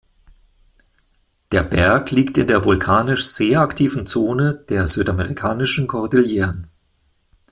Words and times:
Der 1.51 1.61
Berg 1.61 2.09
liegt 2.09 2.39
in 2.39 2.47
der 2.47 2.65
vulkanisch 2.65 3.23
sehr 3.27 3.61
aktiven 3.61 4.07
Zone 4.07 4.65
der 4.67 4.87
Südamerikanischen 4.87 5.85
Kordilleren. 5.85 6.67